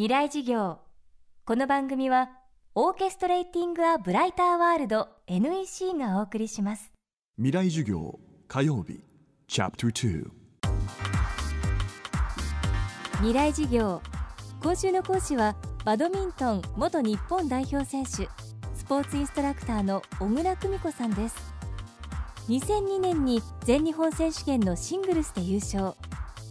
[0.00, 0.78] 未来事業。
[1.44, 2.30] この番組は
[2.74, 6.90] オーケストレーティング・ア・ブライター・ワールド NEC がお送りします。
[7.36, 8.18] 未来授業
[8.48, 9.04] 火曜日
[9.46, 10.30] チャプター
[13.16, 14.00] 未来事業。
[14.62, 18.26] 今週の講師はバドミントン元日本代表選手
[18.74, 21.36] スポーツインストラクターの小倉久美子さんです。
[22.48, 25.92] 2002年に全日本選手権のシングルスで優勝。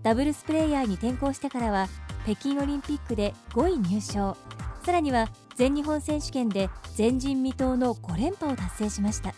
[0.04, 1.88] ダブルスプレーヤーに転向してからは
[2.24, 4.38] 北京オリンピックで5位入賞。
[4.84, 9.34] さらには全日本選手権で前人未到の5連覇を達成しました。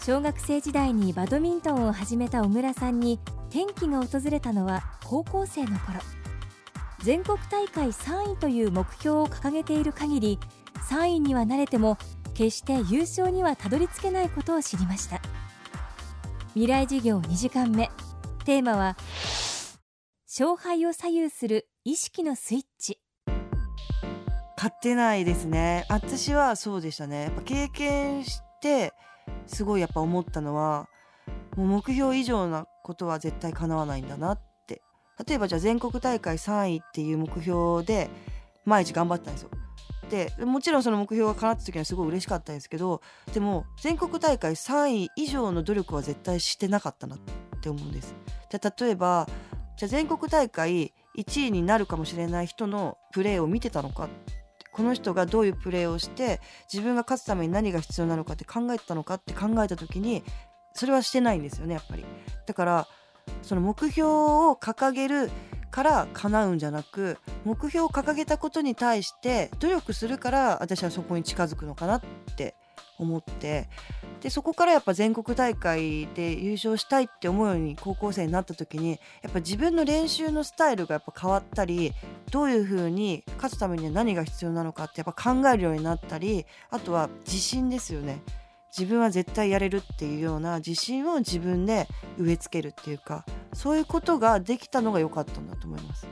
[0.00, 6.00] 小学生時代にバドミントンを始めた小倉さんに転機が訪れたのは高校生の頃。
[7.00, 10.38] 全国大会3位という目標を掲げている限り
[10.88, 11.96] 3位にはなれても
[12.34, 15.20] 決して優勝にはたどり着けないことを知りました。
[16.54, 17.90] 未来事業2時間目。
[18.44, 18.96] テーマは
[20.40, 23.00] 勝敗を左右する意識のスイッチ。
[24.56, 25.84] 買ってないですね。
[25.88, 27.22] 私はそうでしたね。
[27.22, 28.92] やっぱ経験して
[29.48, 30.86] すごいやっぱ思ったのは
[31.56, 34.80] もう目標以上なことは絶対叶わないんだなって。
[35.26, 38.08] 例えばじゃあ全国大会3位っていう目標で
[38.64, 39.50] 毎日頑張ったんですよ。
[40.08, 43.02] でもちろんその目標が叶った時にはすごい嬉しかったんですけど
[43.34, 47.18] でも全国大会3位以上の努力は絶対してなかったなっ
[47.60, 48.14] て思うんです。
[48.48, 49.28] じゃあ例えば
[49.78, 54.08] じゃあ全国大会1位になるかもしれない人のプレーを見てたのか？
[54.72, 56.40] この人がどういうプレーをして
[56.72, 60.24] 自分が勝つために何が必要なのかって考えてたのかって考えた時に
[60.74, 62.04] それはしてないんですよねやっぱり。
[62.46, 62.88] だから
[63.42, 65.30] その目標を掲げる
[65.70, 72.02] から叶うんじゃなく目標を掲げたことに対して努力するから私はそこに近づくのかなっ
[72.36, 72.56] て
[72.98, 73.68] 思って
[74.20, 81.92] でそこからやっぱ全国大会で優勝したいって思うように高校生になった時にやっぱ自分の練習のスタイルがやっぱ変わったり
[82.30, 88.22] どういうふうに勝つためには何が必要なのかってやっぱ考えるようになったりあとは自信ですよね。
[88.76, 93.24] 自分は絶対やれるっていうような自信を自分で植え付けるっていうか
[93.54, 96.06] そういうことができたのが良かったんだと思います。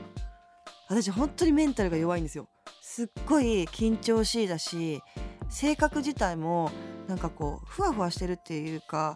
[0.89, 2.47] 私本当にメンタルが弱いんですよ。
[2.81, 5.01] すっごい緊張しいだし
[5.49, 6.71] 性格自体も
[7.07, 9.15] なんかこうふわふわしてるっていうか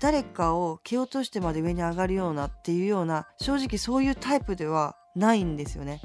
[0.00, 6.00] 誰かを蹴落としてまで上に上がるようなっていうような正直そういうタイプではないんですよね。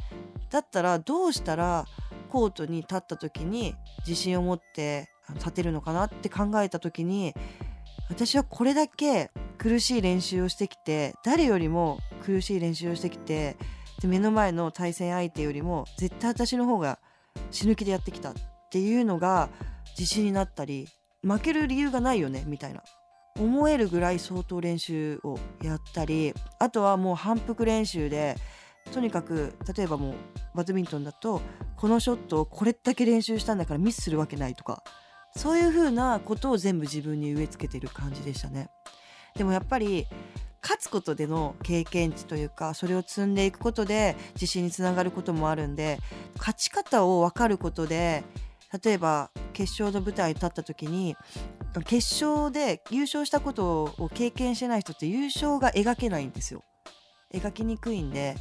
[0.50, 1.86] だったらどうしたら
[2.30, 3.76] コートに立った時に
[4.08, 7.34] 自信を持って立てるのかなって考えた時に
[8.10, 13.58] 私はこれだけ苦しい練習をしてきて誰よりも苦しい練習をしてきて
[14.02, 17.00] で目の前の対戦相手よりも絶対私の方が
[17.52, 18.34] 死ぬ気でやってきたっ
[18.72, 19.50] ていうのが
[19.98, 20.88] 自信になったり
[21.28, 22.82] 負ける理由がないよねみたいな
[23.40, 28.36] 思えるぐらい相当練習をやったりあとはもう反復練習で
[28.94, 30.14] とにかく例えばもう
[30.56, 31.42] バドミントンだと
[31.76, 34.82] このショットをこれだけ練習したんだからミスするわけないとか
[35.36, 38.70] そういう風なことを全部自分に植え付けてる感じでしたね。
[39.36, 40.08] でもやっぱり
[40.64, 46.00] 勝つことでの経験値というかそれを積んでいくことで自信につながることもあるんで
[46.38, 48.24] 勝ち方を分かることで
[48.84, 51.16] 例えば決勝の舞台に立った時に
[51.86, 56.64] 決勝で優勝したことを経験してない人って優勝が描けないんですよ。
[57.34, 58.36] 描きにくいんで。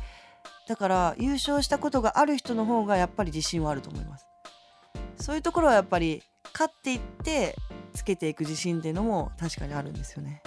[0.69, 4.26] だから優勝したことがある人の方がやっぱり自信はあると思います。
[5.16, 7.54] そういうところはやっぱり勝っていって
[7.94, 10.42] つけていく自信っていうのも確かにあるんですよね。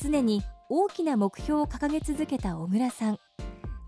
[0.00, 3.18] 常に大きな目標を掲げ続けた小倉さん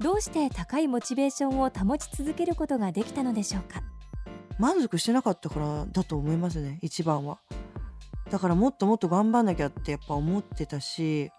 [0.00, 3.82] どうして高いモチベーションを保ち続けることができたのでしょうか
[4.58, 7.38] 満足してなかったからだと思いますね一番は。
[8.30, 11.30] だからもっともっと頑張んなきゃってやっぱ思ってたし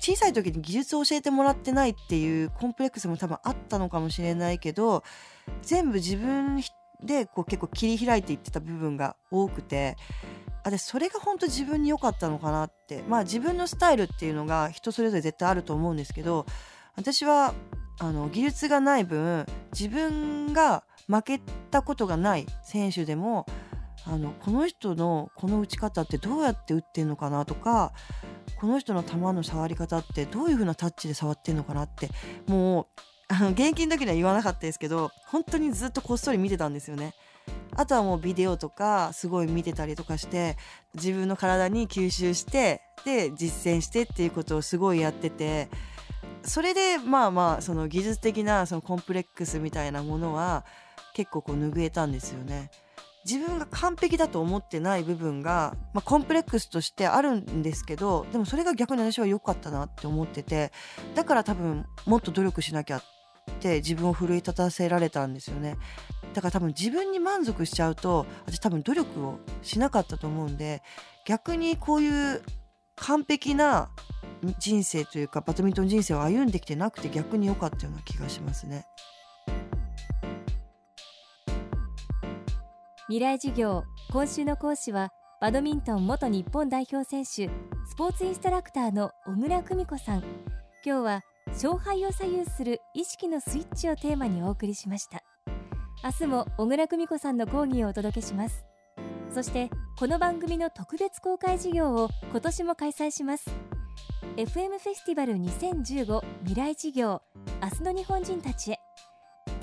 [0.00, 5.02] 小さい時に技術を教えてもらってないっていうコンプレックスも多分あったのかもしれないけど
[5.62, 6.62] 全部自分
[7.02, 9.96] でこう結構切り開いていってた部分が多くて
[10.64, 13.02] 私それが本当自分に良かったのかなって。
[13.08, 16.46] まあ自分のスタイルっていうのが人それぞれ絶対あると思うんですけど
[16.96, 17.54] 私は
[18.00, 21.40] あの技術がない分自分が負け
[21.70, 23.46] たことがない選手でも
[24.06, 27.92] あのこの人のこの打ち方ってどうやって打ってんのかなとか
[28.56, 32.10] この人の球の触り方ってどういう風なタッチで触ってんのかなって
[32.46, 32.86] もう
[33.52, 37.14] 現役の時には言わなかったですけど本当にずっとこっそり見てたんですよね。
[37.76, 40.56] あとはもうビデオとかすごい見てたりとかして
[40.94, 45.68] 自分の体に吸収してで実践してっていうことをすごいやってて
[46.42, 50.64] それでまあまあその技術的なそのコンプレックスみたいなものは
[51.18, 52.70] 結構こう拭えたんですよね。
[53.24, 60.72] 自分が完璧だと思ってない部分が、まあ、コンプレックスとしてあるんですけどでもそれが逆に私は良かったなって思ってて
[61.16, 63.02] だから多分もっと努力しなきゃっ
[63.60, 65.76] て自分を奮い立たせられたんですよね
[66.32, 70.82] だから多分自分に満足しちゃうと私多分努力をしなかったと思うんで
[71.26, 72.42] 逆にこういう
[72.96, 73.90] 完璧な
[74.58, 78.86] 人生というかバドミントン人生を歩んできてなくて逆に良かったような気がしますね。
[83.08, 85.08] 未来授業今週の講師は
[85.40, 87.50] バドミントン元日本代表選手
[87.88, 90.18] スポーツインストラクターの小倉久美子さん。
[90.84, 95.22] 今日は勝敗を左右する意識のスイッチをテーマにお送りしました。
[96.04, 98.66] 明日も小倉久美子さんの講義をお届けします。
[99.32, 103.50] そしてこの番組の特別公開授業を今年も開催します。
[104.36, 107.22] FM フェスティバル2015未来事業
[107.62, 108.78] 明日の日本人たちへ。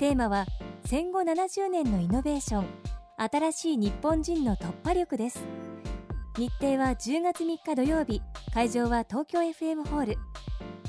[0.00, 0.46] テーマは
[0.84, 2.85] 戦後70年のイノベーション。
[3.18, 5.42] 新しい日本人の突破力です。
[6.36, 8.20] 日程は10月3日土曜日
[8.52, 10.16] 会場は東京 FM ホール。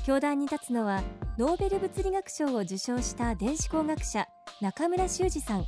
[0.04, 1.02] 教壇に立つのは
[1.38, 4.26] ノーベル物理学賞を受賞した電子工学者
[4.60, 5.64] 中村修二さん。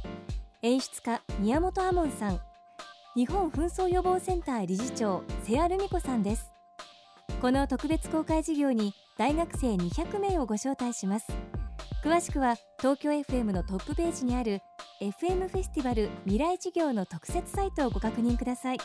[0.60, 2.38] 演出家宮本亞門さん。
[3.16, 6.52] 日本紛争予防センター理事長瀬谷留美子さんです。
[7.40, 11.26] この特別公開授業に大学生200名をご招待します。
[12.04, 14.60] 詳しくは東京 FM のトップページにある
[15.00, 18.78] FM フェスティバル未来事業の特設サイトをご確認ください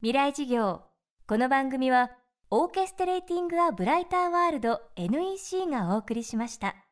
[0.00, 0.82] 未来事業
[1.28, 2.10] この番組は
[2.50, 6.87] オーケストレーティング・ア・ブライター・ワールド NEC がお送りしました。